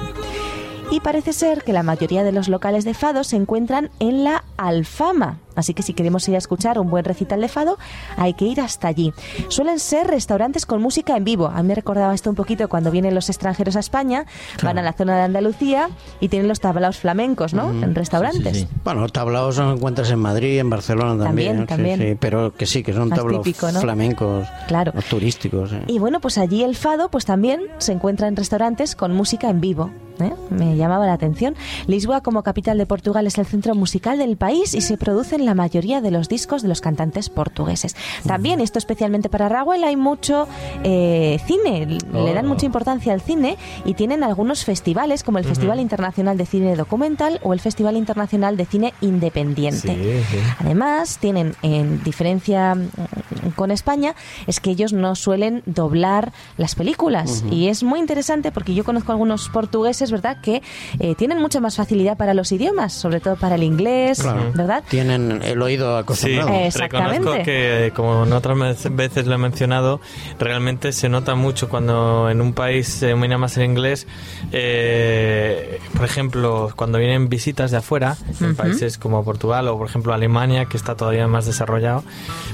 Y 0.90 1.00
parece 1.00 1.32
ser 1.32 1.64
que 1.64 1.72
la 1.72 1.82
mayoría 1.82 2.22
de 2.22 2.30
los 2.32 2.48
locales 2.48 2.84
de 2.84 2.94
fado 2.94 3.24
se 3.24 3.34
encuentran 3.36 3.90
en 3.98 4.22
la 4.22 4.44
Alfama. 4.56 5.40
Así 5.56 5.74
que 5.74 5.82
si 5.82 5.94
queremos 5.94 6.28
ir 6.28 6.36
a 6.36 6.38
escuchar 6.38 6.78
un 6.78 6.90
buen 6.90 7.04
recital 7.04 7.40
de 7.40 7.48
fado, 7.48 7.76
hay 8.16 8.34
que 8.34 8.44
ir 8.44 8.60
hasta 8.60 8.86
allí. 8.88 9.12
Suelen 9.48 9.80
ser 9.80 10.06
restaurantes 10.06 10.64
con 10.64 10.80
música 10.80 11.16
en 11.16 11.24
vivo. 11.24 11.48
A 11.48 11.62
mí 11.62 11.68
me 11.68 11.74
recordaba 11.74 12.14
esto 12.14 12.30
un 12.30 12.36
poquito 12.36 12.68
cuando 12.68 12.90
vienen 12.92 13.14
los 13.16 13.28
extranjeros 13.28 13.74
a 13.74 13.80
España, 13.80 14.26
van 14.62 14.78
a 14.78 14.82
la 14.82 14.92
zona 14.92 15.16
de 15.16 15.22
Andalucía 15.22 15.88
y 16.20 16.28
tienen 16.28 16.46
los 16.46 16.60
tablaos 16.60 16.98
flamencos, 16.98 17.52
¿no? 17.52 17.70
En 17.70 17.94
restaurantes. 17.94 18.56
sí, 18.56 18.62
sí. 18.62 18.68
Bueno, 18.84 19.08
tablaos 19.08 19.56
los 19.56 19.76
encuentras 19.76 20.10
en 20.10 20.20
Madrid, 20.20 20.58
en 20.60 20.70
Barcelona 20.70 21.24
también. 21.24 21.66
También, 21.66 21.96
también. 21.96 21.98
sí, 22.12 22.16
pero 22.20 22.54
que 22.54 22.66
sí, 22.66 22.82
que 22.84 22.92
son 22.92 23.08
Más 23.08 23.18
tablaos 23.18 23.42
típico, 23.42 23.70
¿no? 23.72 23.80
flamencos, 23.80 24.46
Claro. 24.68 24.92
turísticos. 25.10 25.72
¿eh? 25.72 25.82
Y 25.88 25.98
bueno, 25.98 26.20
pues 26.20 26.38
allí 26.38 26.62
el 26.62 26.76
fado 26.76 27.08
pues 27.10 27.24
también 27.24 27.62
se 27.78 27.92
encuentra 27.92 28.28
en 28.28 28.36
restaurantes 28.36 28.94
con 28.94 29.12
música 29.14 29.48
en 29.50 29.60
vivo. 29.60 29.90
¿Eh? 30.20 30.32
Me 30.50 30.76
llamaba 30.76 31.06
la 31.06 31.12
atención. 31.12 31.54
Lisboa 31.86 32.20
como 32.20 32.42
capital 32.42 32.78
de 32.78 32.86
Portugal 32.86 33.26
es 33.26 33.38
el 33.38 33.46
centro 33.46 33.74
musical 33.74 34.18
del 34.18 34.36
país 34.36 34.74
y 34.74 34.80
se 34.80 34.96
producen 34.96 35.44
la 35.44 35.54
mayoría 35.54 36.00
de 36.00 36.10
los 36.10 36.28
discos 36.28 36.62
de 36.62 36.68
los 36.68 36.80
cantantes 36.80 37.28
portugueses. 37.28 37.96
También, 38.26 38.60
esto 38.60 38.78
especialmente 38.78 39.28
para 39.28 39.48
Raguel, 39.48 39.84
hay 39.84 39.96
mucho 39.96 40.46
eh, 40.84 41.40
cine. 41.46 41.86
Le 42.12 42.34
dan 42.34 42.46
Oh. 42.46 42.48
mucha 42.48 42.66
importancia 42.66 43.12
al 43.12 43.20
cine 43.20 43.56
y 43.84 43.94
tienen 43.94 44.22
algunos 44.22 44.64
festivales 44.64 45.24
como 45.24 45.38
el 45.38 45.44
Festival 45.44 45.80
Internacional 45.80 46.36
de 46.38 46.46
Cine 46.46 46.76
Documental 46.76 47.40
o 47.42 47.52
el 47.52 47.60
Festival 47.60 47.96
Internacional 47.96 48.56
de 48.56 48.66
Cine 48.66 48.94
Independiente. 49.00 49.88
Sí, 49.94 50.24
sí. 50.30 50.38
Además, 50.60 51.18
tienen 51.18 51.54
en 51.62 52.02
diferencia 52.04 52.74
mm, 52.74 53.50
con 53.56 53.70
España, 53.70 54.14
es 54.46 54.60
que 54.60 54.70
ellos 54.70 54.92
no 54.92 55.14
suelen 55.14 55.62
doblar 55.66 56.32
las 56.56 56.74
películas. 56.74 57.44
Y 57.50 57.68
es 57.68 57.82
muy 57.82 57.98
interesante 58.00 58.52
porque 58.52 58.74
yo 58.74 58.84
conozco 58.84 59.12
algunos 59.12 59.48
portugueses, 59.48 60.05
¿verdad?, 60.10 60.38
que 60.40 60.62
eh, 60.98 61.14
tienen 61.16 61.40
mucha 61.40 61.60
más 61.60 61.76
facilidad 61.76 62.16
para 62.16 62.34
los 62.34 62.50
idiomas, 62.52 62.92
sobre 62.92 63.20
todo 63.20 63.36
para 63.36 63.54
el 63.56 63.62
inglés, 63.62 64.20
Claro. 64.22 64.52
¿verdad? 64.54 64.84
Tienen 64.88 65.42
el 65.42 65.60
oído 65.62 65.96
Sí, 65.96 66.00
acostumbrado. 66.02 66.54
Exactamente. 66.54 67.18
reconozco 67.18 67.44
que, 67.44 67.92
como 67.94 68.24
en 68.24 68.32
otras 68.32 68.56
veces 68.94 69.26
lo 69.26 69.34
he 69.34 69.38
mencionado, 69.38 70.00
realmente 70.38 70.92
se 70.92 71.08
nota 71.08 71.34
mucho 71.34 71.68
cuando 71.68 72.28
en 72.30 72.40
un 72.40 72.52
país 72.52 72.88
se 72.88 73.10
domina 73.10 73.38
más 73.38 73.56
el 73.56 73.64
inglés. 73.64 74.06
eh, 74.52 75.78
por 75.96 76.04
ejemplo, 76.04 76.70
cuando 76.76 76.98
vienen 76.98 77.28
visitas 77.28 77.70
de 77.70 77.78
afuera, 77.78 78.16
en 78.40 78.56
países 78.56 78.98
como 78.98 79.24
Portugal 79.24 79.68
o, 79.68 79.78
por 79.78 79.88
ejemplo, 79.88 80.12
Alemania, 80.12 80.66
que 80.66 80.76
está 80.76 80.94
todavía 80.94 81.26
más 81.28 81.46
desarrollado, 81.46 82.04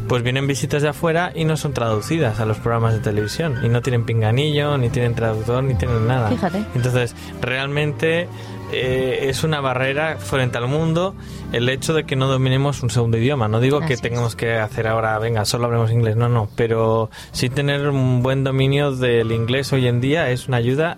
pues 0.08 0.22
vienen 0.22 0.46
visitas 0.46 0.82
de 0.82 0.88
afuera 0.88 1.32
y 1.34 1.44
no 1.44 1.56
son 1.56 1.72
traducidas 1.74 2.40
a 2.40 2.46
los 2.46 2.58
programas 2.58 2.94
de 2.94 3.00
televisión. 3.00 3.58
Y 3.64 3.68
no 3.68 3.82
tienen 3.82 4.04
pinganillo, 4.04 4.76
ni 4.78 4.90
tienen 4.90 5.14
traductor, 5.14 5.62
ni 5.64 5.74
tienen 5.74 6.06
nada. 6.06 6.28
Fíjate. 6.30 6.64
Entonces, 6.74 7.14
realmente 7.42 8.28
eh, 8.72 9.28
es 9.28 9.44
una 9.44 9.60
barrera 9.60 10.16
frente 10.16 10.56
al 10.56 10.66
mundo 10.66 11.14
el 11.52 11.68
hecho 11.68 11.92
de 11.92 12.04
que 12.04 12.16
no 12.16 12.26
dominemos 12.26 12.82
un 12.82 12.88
segundo 12.88 13.18
idioma. 13.18 13.48
No 13.48 13.60
digo 13.60 13.80
que 13.80 13.92
es. 13.94 14.00
tengamos 14.00 14.34
que 14.34 14.54
hacer 14.54 14.86
ahora, 14.86 15.18
venga, 15.18 15.44
solo 15.44 15.66
hablemos 15.66 15.90
inglés, 15.90 16.16
no, 16.16 16.28
no, 16.28 16.48
pero 16.56 17.10
sí 17.32 17.50
tener 17.50 17.88
un 17.88 18.22
buen 18.22 18.44
dominio 18.44 18.92
del 18.92 19.32
inglés 19.32 19.72
hoy 19.72 19.86
en 19.86 20.00
día 20.00 20.30
es 20.30 20.48
una 20.48 20.56
ayuda 20.56 20.96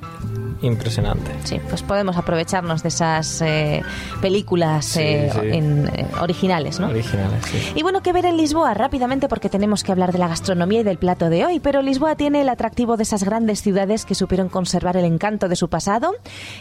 impresionante. 0.63 1.31
Sí, 1.45 1.61
pues 1.69 1.83
podemos 1.83 2.17
aprovecharnos 2.17 2.83
de 2.83 2.89
esas 2.89 3.41
eh, 3.43 3.83
películas 4.21 4.85
Sí, 4.87 5.01
eh, 5.03 5.31
sí. 5.33 5.39
en- 5.53 5.89
eh, 5.95 6.07
originales, 6.21 6.81
¿no? 6.81 6.89
Originales, 6.89 7.45
sí. 7.47 7.73
Y 7.75 7.83
bueno, 7.83 8.03
¿qué 8.03 8.13
ver 8.13 8.25
en 8.27 8.37
Lisboa? 8.37 8.75
Rápidamente 8.75 9.29
porque 9.29 9.49
tenemos 9.49 9.83
que 9.83 9.93
hablar 9.93 10.13
de 10.13 10.19
la 10.19 10.29
gastronomía 10.29 10.81
y 10.81 10.83
del 10.85 10.99
plato 10.99 11.29
de 11.31 11.45
hoy, 11.45 11.61
pero 11.61 11.83
Lisboa 11.83 12.15
tiene 12.17 12.41
el 12.43 12.49
atractivo 12.49 12.97
de 12.97 13.03
esas 13.03 13.25
grandes 13.25 13.63
ciudades 13.63 14.05
que 14.05 14.15
supieron 14.15 14.49
conservar 14.49 14.97
el 14.97 15.05
encanto 15.05 15.49
de 15.49 15.57
su 15.57 15.69
pasado. 15.69 16.13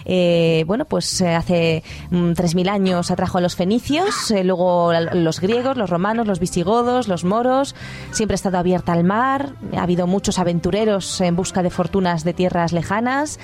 Eh, 0.06 0.64
bueno, 0.68 0.86
pues 0.86 1.22
eh, 1.22 1.36
hace 1.36 1.84
mm, 2.12 2.32
3.000 2.34 2.70
años 2.70 3.12
atrajo 3.12 3.38
a 3.38 3.42
los 3.42 3.56
fenicios, 3.56 4.32
eh, 4.32 4.44
luego 4.44 4.90
a 4.92 5.00
los 5.02 5.40
griegos, 5.40 5.78
los 5.78 5.90
romanos, 5.90 6.28
los 6.28 6.40
visigodos, 6.40 7.08
los 7.08 7.24
moros, 7.24 7.76
siempre 8.12 8.34
ha 8.34 8.36
estado 8.36 8.58
abierta 8.58 8.94
al 8.94 9.04
mar, 9.04 9.54
ha 9.78 9.84
habido 9.84 10.08
muchos 10.08 10.40
aventureros 10.40 11.22
en 11.22 11.36
busca 11.36 11.64
de 11.64 11.70
fortunas 11.70 12.24
de 12.24 12.34
tierras 12.34 12.74
lejanas, 12.74 13.40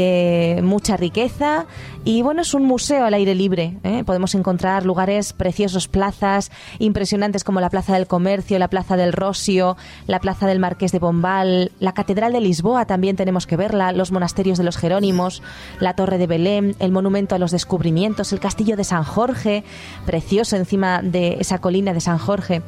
eh, 0.00 0.62
mucha 0.62 0.96
riqueza 0.96 1.66
y 2.04 2.22
bueno, 2.22 2.42
es 2.42 2.54
un 2.54 2.64
museo 2.64 3.04
al 3.04 3.14
aire 3.14 3.34
libre. 3.34 3.78
¿eh? 3.82 4.04
Podemos 4.04 4.36
encontrar 4.36 4.86
lugares 4.86 5.32
preciosos, 5.32 5.88
plazas 5.88 6.52
impresionantes 6.78 7.42
como 7.42 7.60
la 7.60 7.68
Plaza 7.68 7.94
del 7.94 8.06
Comercio, 8.06 8.60
la 8.60 8.68
Plaza 8.68 8.96
del 8.96 9.12
Rosio, 9.12 9.76
la 10.06 10.20
Plaza 10.20 10.46
del 10.46 10.60
Marqués 10.60 10.92
de 10.92 11.00
Bombal, 11.00 11.72
la 11.80 11.94
Catedral 11.94 12.32
de 12.32 12.40
Lisboa 12.40 12.86
también 12.86 13.16
tenemos 13.16 13.48
que 13.48 13.56
verla, 13.56 13.90
los 13.90 14.12
monasterios 14.12 14.56
de 14.56 14.62
los 14.62 14.76
Jerónimos, 14.76 15.42
la 15.80 15.94
Torre 15.94 16.18
de 16.18 16.28
Belém, 16.28 16.74
el 16.78 16.92
Monumento 16.92 17.34
a 17.34 17.38
los 17.38 17.50
Descubrimientos, 17.50 18.32
el 18.32 18.38
Castillo 18.38 18.76
de 18.76 18.84
San 18.84 19.02
Jorge, 19.02 19.64
precioso 20.06 20.54
encima 20.54 21.02
de 21.02 21.38
esa 21.40 21.58
colina 21.58 21.92
de 21.92 22.00
San 22.00 22.18
Jorge. 22.18 22.62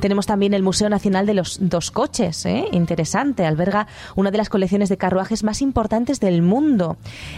Tenemos 0.00 0.26
también 0.26 0.54
el 0.54 0.64
Museo 0.64 0.88
Nacional 0.88 1.24
de 1.24 1.34
los 1.34 1.58
Dos 1.60 1.92
Coches, 1.92 2.44
¿eh? 2.46 2.66
interesante, 2.72 3.46
alberga 3.46 3.86
una 4.16 4.32
de 4.32 4.38
las 4.38 4.48
colecciones 4.48 4.88
de 4.88 4.96
carruajes 4.96 5.44
más 5.44 5.62
importantes 5.62 6.18
del 6.18 6.42
mundo. 6.42 6.53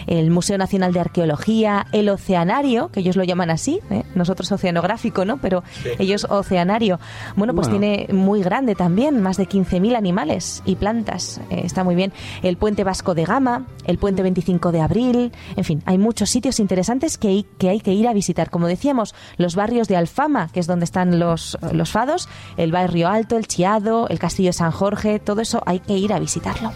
El 0.07 0.29
Museo 0.31 0.57
Nacional 0.57 0.93
de 0.93 0.99
Arqueología, 0.99 1.87
el 1.91 2.09
Oceanario, 2.09 2.89
que 2.89 2.99
ellos 3.01 3.15
lo 3.15 3.23
llaman 3.23 3.49
así, 3.49 3.79
¿eh? 3.89 4.03
nosotros 4.15 4.51
oceanográfico, 4.51 5.25
¿no? 5.25 5.37
Pero 5.37 5.63
ellos 5.99 6.25
oceanario. 6.29 6.99
Bueno, 7.35 7.53
pues 7.53 7.67
Bueno. 7.67 7.79
tiene 7.79 8.13
muy 8.13 8.41
grande 8.41 8.75
también, 8.75 9.21
más 9.21 9.37
de 9.37 9.47
15.000 9.47 9.95
animales 9.95 10.61
y 10.65 10.75
plantas, 10.75 11.39
eh, 11.49 11.61
está 11.63 11.83
muy 11.83 11.95
bien. 11.95 12.13
El 12.43 12.57
Puente 12.57 12.83
Vasco 12.83 13.15
de 13.15 13.25
Gama, 13.25 13.65
el 13.85 13.97
Puente 13.97 14.21
25 14.23 14.71
de 14.71 14.81
Abril, 14.81 15.31
en 15.55 15.63
fin, 15.63 15.81
hay 15.85 15.97
muchos 15.97 16.29
sitios 16.29 16.59
interesantes 16.59 17.17
que 17.17 17.27
hay 17.29 17.45
que, 17.57 17.69
hay 17.69 17.79
que 17.79 17.93
ir 17.93 18.07
a 18.07 18.13
visitar. 18.13 18.49
Como 18.49 18.67
decíamos, 18.67 19.15
los 19.37 19.55
barrios 19.55 19.87
de 19.87 19.95
Alfama, 19.95 20.49
que 20.51 20.59
es 20.59 20.67
donde 20.67 20.85
están 20.85 21.19
los, 21.19 21.57
los 21.71 21.91
fados, 21.91 22.27
el 22.57 22.71
barrio 22.71 23.07
Alto, 23.07 23.37
el 23.37 23.47
Chiado, 23.47 24.07
el 24.09 24.19
Castillo 24.19 24.49
de 24.49 24.53
San 24.53 24.71
Jorge, 24.71 25.19
todo 25.19 25.41
eso 25.41 25.61
hay 25.65 25.79
que 25.79 25.97
ir 25.97 26.13
a 26.13 26.19
visitarlo. 26.19 26.71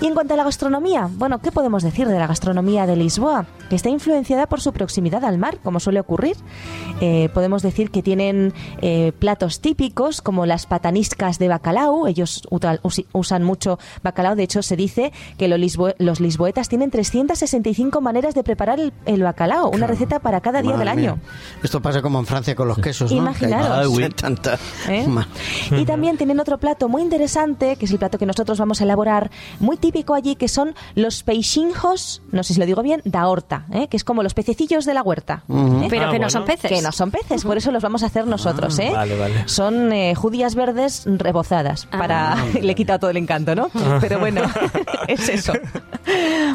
Y 0.00 0.06
en 0.06 0.14
cuanto 0.14 0.34
a 0.34 0.36
la 0.36 0.44
gastronomía, 0.44 1.08
bueno, 1.10 1.40
¿qué 1.40 1.50
podemos 1.50 1.73
decir 1.82 2.06
de 2.08 2.18
la 2.18 2.26
gastronomía 2.26 2.86
de 2.86 2.96
Lisboa? 2.96 3.46
Que 3.68 3.76
está 3.76 3.88
influenciada 3.88 4.46
por 4.46 4.60
su 4.60 4.72
proximidad 4.72 5.24
al 5.24 5.38
mar, 5.38 5.58
como 5.62 5.80
suele 5.80 6.00
ocurrir. 6.00 6.36
Eh, 7.00 7.28
podemos 7.34 7.62
decir 7.62 7.90
que 7.90 8.02
tienen 8.02 8.52
eh, 8.80 9.12
platos 9.18 9.60
típicos 9.60 10.20
como 10.22 10.46
las 10.46 10.66
pataniscas 10.66 11.38
de 11.38 11.48
bacalao. 11.48 12.06
Ellos 12.06 12.42
usan 13.12 13.42
mucho 13.42 13.78
bacalao. 14.02 14.36
De 14.36 14.42
hecho, 14.44 14.62
se 14.62 14.76
dice 14.76 15.12
que 15.38 15.48
los, 15.48 15.58
lisbo- 15.58 15.94
los 15.98 16.20
lisboetas 16.20 16.68
tienen 16.68 16.90
365 16.90 18.00
maneras 18.00 18.34
de 18.34 18.44
preparar 18.44 18.80
el, 18.80 18.92
el 19.06 19.22
bacalao, 19.22 19.70
una 19.70 19.86
receta 19.86 20.18
para 20.20 20.40
cada 20.40 20.62
día 20.62 20.72
Madre 20.72 20.90
del 20.90 20.96
mía. 20.98 21.10
año. 21.12 21.20
Esto 21.62 21.80
pasa 21.80 22.02
como 22.02 22.18
en 22.18 22.26
Francia 22.26 22.54
con 22.54 22.68
los 22.68 22.78
quesos, 22.78 23.10
¿no? 23.10 23.18
Imaginaros. 23.18 23.98
Ay, 23.98 24.08
tanta- 24.14 24.58
¿Eh? 24.88 25.06
Y 25.70 25.84
también 25.84 26.16
tienen 26.16 26.38
otro 26.40 26.58
plato 26.58 26.88
muy 26.88 27.02
interesante, 27.02 27.76
que 27.76 27.86
es 27.86 27.90
el 27.90 27.98
plato 27.98 28.18
que 28.18 28.26
nosotros 28.26 28.58
vamos 28.58 28.80
a 28.80 28.84
elaborar, 28.84 29.30
muy 29.60 29.76
típico 29.76 30.14
allí, 30.14 30.36
que 30.36 30.48
son 30.48 30.74
los 30.94 31.22
no 31.72 32.42
sé 32.42 32.54
si 32.54 32.60
lo 32.60 32.66
digo 32.66 32.82
bien, 32.82 33.00
da 33.04 33.26
horta, 33.28 33.66
¿eh? 33.72 33.88
que 33.88 33.96
es 33.96 34.04
como 34.04 34.22
los 34.22 34.34
pececillos 34.34 34.84
de 34.84 34.94
la 34.94 35.02
huerta. 35.02 35.42
¿eh? 35.48 35.86
Pero 35.90 36.06
Ah, 36.06 36.10
que 36.10 36.18
no 36.18 36.26
bueno. 36.26 36.30
son 36.30 36.44
peces. 36.44 36.70
Que 36.70 36.82
no 36.82 36.92
son 36.92 37.10
peces, 37.10 37.44
por 37.44 37.56
eso 37.56 37.70
los 37.72 37.82
vamos 37.82 38.02
a 38.02 38.06
hacer 38.06 38.26
nosotros, 38.26 38.78
¿eh? 38.78 38.90
vale, 38.92 39.18
vale. 39.18 39.48
Son 39.48 39.92
eh, 39.92 40.14
judías 40.14 40.54
verdes 40.54 41.04
rebozadas. 41.06 41.86
Para 41.86 42.36
le 42.60 42.72
he 42.72 42.74
quitado 42.74 42.98
todo 43.00 43.10
el 43.10 43.16
encanto, 43.16 43.54
¿no? 43.54 43.70
Pero 44.00 44.18
bueno, 44.18 44.42
es 45.08 45.28
eso. 45.28 45.52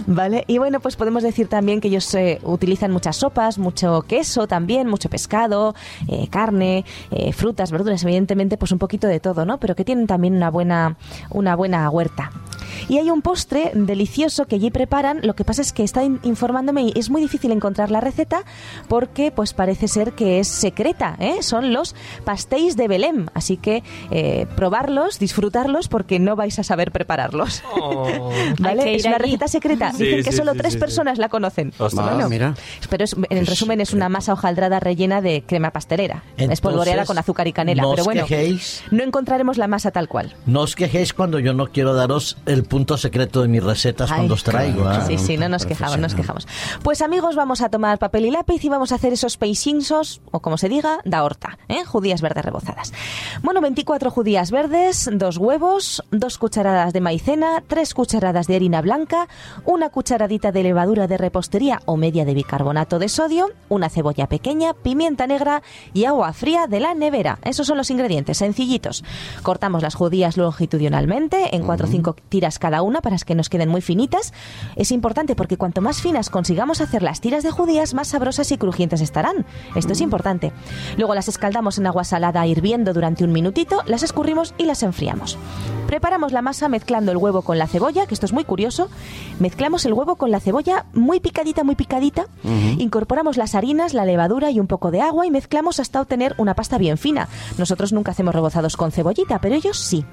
Vale. 0.08 0.44
Y 0.48 0.58
bueno, 0.58 0.80
pues 0.80 0.96
podemos 0.96 1.24
decir 1.24 1.48
también 1.48 1.82
que 1.82 1.88
ellos 1.90 2.14
eh, 2.16 2.40
utilizan 2.44 2.92
muchas 2.92 3.18
sopas, 3.18 3.58
mucho 3.58 4.02
queso 4.04 4.48
también, 4.48 4.88
mucho 4.88 5.10
pescado, 5.10 5.76
eh, 6.08 6.28
carne, 6.30 6.86
eh, 7.12 7.34
frutas, 7.34 7.72
verduras, 7.72 8.04
evidentemente, 8.04 8.58
pues 8.58 8.72
un 8.72 8.80
poquito 8.80 9.08
de 9.08 9.20
todo, 9.20 9.46
¿no? 9.46 9.60
Pero 9.60 9.76
que 9.76 9.86
tienen 9.86 10.08
también 10.08 10.36
una 10.36 10.50
buena, 10.50 10.96
una 11.30 11.56
buena 11.56 11.90
huerta. 11.90 12.32
Y 12.88 12.98
hay 12.98 13.10
un 13.12 13.22
postre 13.22 13.72
delicioso 13.74 14.46
que 14.46 14.56
allí 14.56 14.72
preparan. 14.72 15.20
Lo 15.24 15.36
que 15.36 15.44
pasa 15.44 15.62
es 15.62 15.74
que 15.74 15.84
está 15.84 16.04
in- 16.04 16.20
informándome 16.24 16.84
y 16.84 16.94
es 16.96 17.10
muy 17.10 17.22
difícil 17.22 17.52
encontrar 17.52 17.92
la 17.92 18.00
receta 18.00 18.44
porque 18.88 19.32
pues 19.32 19.54
parece 19.54 19.88
ser 19.88 20.14
que 20.14 20.40
es 20.40 20.48
secreta. 20.48 21.16
¿eh? 21.20 21.42
Son 21.42 21.74
los 21.74 21.96
pastéis 22.24 22.78
de 22.78 22.88
Belém. 22.88 23.28
Así 23.34 23.58
que 23.58 23.84
eh, 24.12 24.48
probarlos, 24.56 25.20
disfrutarlos 25.20 25.88
porque 25.88 26.20
no 26.20 26.36
vais 26.36 26.58
a 26.58 26.64
saber 26.64 26.92
prepararlos. 26.92 27.64
Oh. 27.76 28.30
¿Vale? 28.60 28.96
Es 28.96 29.06
una 29.06 29.16
allí. 29.16 29.26
receta 29.26 29.48
secreta. 29.50 29.92
Sí, 29.92 30.04
Dicen 30.06 30.24
que 30.24 30.32
sí, 30.32 30.38
solo 30.38 30.54
sí, 30.54 30.58
tres 30.60 30.74
sí, 30.74 30.78
sí. 30.78 30.80
personas 30.80 31.18
la 31.18 31.30
conocen. 31.30 31.74
Ostras. 31.78 32.08
Ah, 32.10 32.28
mira. 32.30 32.54
Pero 32.90 33.04
es- 33.04 33.16
en 33.30 33.38
Es 33.40 33.50
resumen 33.50 33.82
es 33.82 33.94
una 33.94 34.10
masa 34.10 34.34
hojaldrada 34.34 34.80
rellena 34.80 35.22
de 35.22 35.44
crema 35.46 35.72
pastelera. 35.72 36.24
Entonces, 36.32 36.54
espolvoreada 36.54 37.06
con 37.06 37.18
azúcar 37.18 37.48
y 37.48 37.54
canela. 37.54 37.82
no 37.84 37.92
pero 37.92 38.04
bueno, 38.06 38.26
quejéis. 38.26 38.84
no 38.92 39.04
encontraremos 39.04 39.58
la 39.58 39.68
masa 39.68 39.92
tal 39.92 40.08
cual. 40.08 40.36
No 40.46 40.62
os 40.62 40.76
quejéis 40.76 41.14
cuando 41.14 41.40
yo 41.40 41.54
no 41.54 41.68
quiero 41.68 41.94
daros 41.94 42.38
el 42.46 42.64
punto 42.64 42.98
secreto 42.98 43.42
de 43.42 43.48
mis 43.48 43.64
recetas 43.64 44.12
Ay, 44.12 44.18
cuando 44.18 44.34
os 44.36 44.44
traigo. 44.44 44.82
claro, 44.84 45.02
¿ah? 45.04 45.06
Sí, 45.08 45.18
sí, 45.18 45.38
no 45.38 45.50
nos 45.50 45.66
quejamos, 45.66 45.96
no 45.98 46.02
nos 46.04 46.16
quejamos. 46.16 46.48
Pues 46.84 47.02
amigos, 47.02 47.36
vamos 47.36 47.62
a 47.62 47.70
tomar 47.70 47.98
papel 48.00 48.26
y 48.26 48.32
lápiz 48.32 48.64
y 48.64 48.70
vamos 48.70 48.92
a 48.92 48.96
hacer 48.96 49.14
esos 49.14 49.38
peixinsos, 49.38 50.22
o 50.32 50.40
como 50.40 50.58
se 50.58 50.70
diga, 50.70 51.00
da 51.06 51.24
horta, 51.24 51.58
¿eh? 51.68 51.84
judías 51.86 52.22
verdes 52.22 52.46
rebozadas. 52.46 52.94
Bueno, 53.44 53.62
24 53.62 54.12
judías 54.12 54.52
verdes, 54.52 55.10
dos 55.14 55.38
huevos, 55.38 56.04
dos 56.12 56.38
cucharadas 56.38 56.94
de 56.94 57.02
maicena, 57.02 57.64
tres 57.68 57.94
cucharadas 57.94 58.48
de 58.48 58.56
harina 58.56 58.82
blanca, 58.82 59.28
una 59.66 59.90
cucharadita 59.90 60.52
de 60.52 60.64
levadura 60.64 61.08
de 61.08 61.18
repostería 61.18 61.82
o 61.86 61.98
media 61.98 62.26
de 62.26 62.34
bicarbonato 62.34 63.00
de 63.00 63.10
sodio, 63.10 63.52
una 63.70 63.90
cebolla 63.90 64.28
pequeña, 64.28 64.74
pimienta 64.74 65.28
negra 65.28 65.62
y 65.94 66.06
agua 66.06 66.34
fría 66.34 66.68
de 66.68 66.80
la 66.80 66.94
nevera. 66.94 67.40
Esos 67.44 67.68
son 67.68 67.78
los 67.78 67.92
ingredientes, 67.92 68.38
sencillitos. 68.38 69.04
Cortamos 69.44 69.84
las 69.84 69.96
judías 69.96 70.38
longitudinalmente 70.38 71.56
en 71.56 71.64
4 71.64 71.88
o 71.88 71.90
5 71.90 72.16
tiras 72.30 72.60
cada 72.60 72.82
una 72.82 73.02
para 73.02 73.20
que 73.26 73.36
nos 73.36 73.50
queden 73.50 73.70
muy 73.70 73.82
finitas. 73.82 74.34
Es 74.76 74.92
importante 74.92 75.36
porque 75.36 75.58
cuanto 75.58 75.82
más 75.82 76.02
finas 76.02 76.30
consigamos 76.30 76.82
hacer 76.82 77.04
las 77.04 77.22
tiras 77.22 77.44
de 77.44 77.52
judías, 77.52 77.94
más 77.94 78.08
sabrosas 78.08 78.52
y 78.52 78.58
crujientes 78.58 79.02
estarán. 79.02 79.46
Esto 79.76 79.94
es 79.94 80.02
importante. 80.02 80.52
Luego 80.98 81.16
las 81.16 81.28
escaldamos 81.28 81.78
en 81.78 81.88
agua 81.88 82.04
salada 82.04 82.46
hirviendo 82.48 82.94
durante 82.94 83.24
un 83.24 83.32
minutito, 83.32 83.82
las 83.86 84.04
escurrimos 84.04 84.54
y 84.58 84.66
las 84.66 84.84
enfriamos. 84.84 85.38
Preparamos 85.88 86.32
la 86.34 86.42
masa 86.44 86.70
mezclando 86.70 87.12
el 87.12 87.18
huevo 87.18 87.42
con 87.42 87.58
la 87.58 87.68
cebolla, 87.68 88.06
que 88.06 88.14
esto 88.14 88.28
es 88.28 88.34
muy 88.34 88.46
curioso. 88.46 88.90
Mezclamos 89.40 89.86
el 89.86 89.94
huevo 89.94 90.16
con 90.16 90.32
la 90.32 90.40
cebolla 90.40 90.86
muy 90.94 91.20
picadita, 91.20 91.64
muy 91.64 91.76
picadita. 91.76 92.26
Incorporamos 92.78 93.38
las 93.38 93.56
harinas, 93.56 93.94
la 93.94 94.06
levadura 94.06 94.52
y 94.52 94.60
un 94.60 94.68
poco 94.68 94.92
de 94.92 95.02
agua 95.02 95.26
y 95.26 95.32
mezclamos 95.32 95.80
hasta 95.80 96.02
obtener 96.02 96.36
una 96.38 96.56
pasta 96.56 96.78
bien 96.78 96.98
fina. 96.98 97.28
Nosotros 97.58 97.94
nunca 97.94 98.12
hacemos 98.12 98.34
rebozados 98.36 98.78
con 98.78 98.92
cebollita, 98.92 99.40
pero 99.40 99.56
ellos 99.56 99.78
sí. 99.78 100.06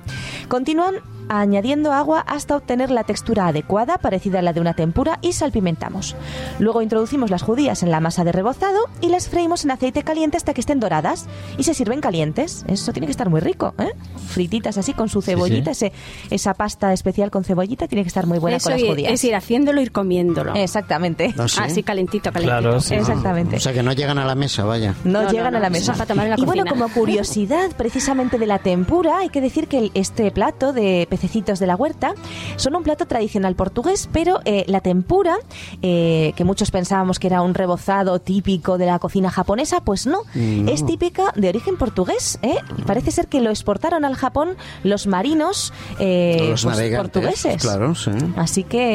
Continúan 0.49 0.97
añadiendo 1.29 1.93
agua 1.93 2.21
hasta 2.21 2.55
obtener 2.55 2.91
la 2.93 3.03
textura 3.03 3.49
adecuada, 3.49 3.99
parecida 3.99 4.39
a 4.39 4.43
la 4.43 4.53
de 4.53 4.61
una 4.61 4.75
tempura, 4.75 5.19
y 5.23 5.33
salpimentamos. 5.33 6.15
Luego 6.61 6.83
introducimos 6.83 7.31
las 7.31 7.43
judías 7.43 7.83
en 7.83 7.91
la 7.91 7.99
masa 7.99 8.23
de 8.23 8.31
rebozado 8.31 8.79
y 9.01 9.09
las 9.09 9.29
freímos 9.29 9.65
en 9.65 9.73
aceite 9.73 10.05
caliente 10.05 10.37
hasta 10.37 10.55
que 10.55 10.61
estén 10.61 10.79
doradas 10.79 11.27
y 11.59 11.65
se 11.65 11.75
sirven 11.75 12.01
calientes. 12.01 12.65
Eso 12.69 12.93
tiene 12.93 13.07
que 13.07 13.11
estar 13.11 13.29
muy 13.29 13.41
rico, 13.41 13.75
¿eh? 13.79 13.91
Frititas 14.29 14.79
así 14.79 14.93
con 14.93 15.09
su 15.09 15.21
cebollita, 15.21 15.73
ese- 15.73 15.93
esa 16.31 16.55
pasta 16.55 16.93
especial 16.93 17.31
con 17.33 17.43
cebollita 17.43 17.89
tiene 17.89 18.03
que 18.05 18.09
estar 18.09 18.27
muy 18.27 18.39
buena 18.39 18.59
Eso 18.59 18.65
con 18.71 18.73
las 18.75 18.83
y- 18.83 18.87
es 18.97 19.23
ir 19.25 19.35
haciéndolo, 19.35 19.81
ir 19.81 19.93
comiéndolo. 19.93 20.55
Exactamente. 20.55 21.35
¿Ah, 21.39 21.49
sí? 21.49 21.61
Así 21.63 21.83
calentito, 21.83 22.33
calentito. 22.33 22.61
Claro, 22.61 22.81
sí. 22.81 22.95
Exactamente. 22.95 23.57
O 23.57 23.61
sea 23.61 23.73
que 23.73 23.83
no 23.83 23.93
llegan 23.93 24.19
a 24.19 24.25
la 24.25 24.35
mesa, 24.35 24.65
vaya. 24.65 24.95
No, 25.05 25.23
No, 25.23 25.31
llegan 25.31 25.53
no, 25.53 25.59
a 25.59 25.61
la 25.61 25.71
mesa. 25.71 25.93
para 25.93 26.07
tomar 26.07 26.27
en 26.27 26.31
la 26.31 26.37
y 26.39 26.45
bueno, 26.45 26.65
como 26.69 26.89
curiosidad 26.89 27.71
precisamente 27.77 28.39
de 28.39 28.47
la 28.47 28.59
tempura, 28.59 29.19
hay 29.19 29.29
que 29.29 29.41
decir 29.41 29.69
que 29.69 29.79
el- 29.79 29.91
este 29.95 30.31
plato 30.31 30.73
de 30.73 31.07
pececitos 31.11 31.59
de 31.59 31.67
la 31.67 31.77
huerta 31.77 32.15
son 32.57 32.75
un 32.77 32.83
plato 32.83 33.07
tradicional 33.07 33.55
portugués, 33.57 34.09
pero 34.13 34.41
eh, 34.45 34.65
la 34.69 34.81
tempura, 34.81 35.37
eh, 35.83 36.33
que 36.37 36.45
muchos 36.45 36.71
pensábamos 36.71 37.19
que 37.19 37.27
era 37.27 37.43
un 37.43 37.55
rebozado 37.55 38.19
típico 38.21 38.79
de 38.79 38.87
la 38.87 38.99
cocina 38.99 39.31
japonesa, 39.31 39.81
pues 39.81 40.07
no, 40.07 40.21
No. 40.35 40.71
es 40.71 40.85
típica 40.87 41.33
de 41.35 41.49
origen 41.49 41.77
portugués. 41.77 42.39
¿eh? 42.43 42.57
Parece 42.87 43.11
ser 43.11 43.29
que 43.29 43.41
lo 43.41 43.51
exportaron 43.51 44.05
al 44.05 44.15
Japón 44.15 44.57
los 44.83 45.07
marinos 45.07 45.73
eh, 45.99 46.37
Los 46.51 46.65
pues, 46.65 46.77
navegantes. 46.77 47.11
portugueses. 47.13 47.63
Claro, 47.63 47.95
sí. 47.95 48.11
Así 48.37 48.63
que, 48.65 48.86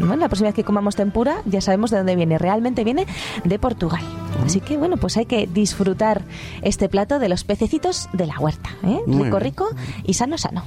bueno, 0.00 0.16
la 0.16 0.28
próxima 0.28 0.48
vez 0.48 0.54
que 0.54 0.64
comamos 0.64 0.96
tempura 0.96 1.36
ya 1.44 1.60
sabemos 1.60 1.90
de 1.90 1.98
dónde 1.98 2.16
viene. 2.16 2.38
Realmente 2.38 2.84
viene 2.84 3.06
de 3.44 3.58
Portugal. 3.58 4.02
Así 4.44 4.60
que 4.60 4.76
bueno, 4.76 4.96
pues 4.96 5.16
hay 5.16 5.26
que 5.26 5.46
disfrutar 5.46 6.22
este 6.62 6.88
plato 6.88 7.18
de 7.18 7.28
los 7.28 7.44
pececitos 7.44 8.08
de 8.12 8.26
la 8.26 8.38
huerta. 8.38 8.70
¿eh? 8.84 9.00
Rico, 9.06 9.18
bien. 9.22 9.40
rico 9.40 9.68
y 10.04 10.14
sano, 10.14 10.38
sano. 10.38 10.62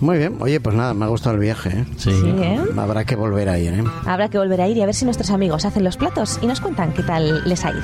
Muy 0.00 0.18
bien, 0.18 0.36
oye, 0.40 0.58
pues 0.58 0.74
nada, 0.74 0.94
me 0.94 1.04
ha 1.04 1.08
gustado 1.08 1.34
el 1.36 1.40
viaje. 1.40 1.68
¿eh? 1.70 1.84
Sí. 1.96 2.10
Sí, 2.10 2.26
¿eh? 2.26 2.60
Habrá 2.76 3.04
que 3.04 3.14
volver 3.14 3.48
a 3.48 3.58
ir, 3.58 3.72
¿eh? 3.74 3.84
Habrá 4.04 4.28
que 4.28 4.38
volver 4.38 4.60
a 4.60 4.66
ir 4.68 4.76
y 4.76 4.82
a 4.82 4.86
ver 4.86 4.94
si 4.96 5.04
nuestros 5.04 5.30
amigos 5.30 5.64
hacen 5.64 5.84
los 5.84 5.96
platos 5.96 6.38
y 6.42 6.46
nos 6.46 6.60
cuentan 6.60 6.92
qué 6.92 7.02
tal 7.04 7.48
les 7.48 7.64
ha 7.64 7.70
ido. 7.70 7.82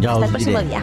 Ya 0.00 0.12
Hasta 0.12 0.24
el 0.26 0.30
próximo 0.32 0.58
diré. 0.58 0.70
día. 0.70 0.82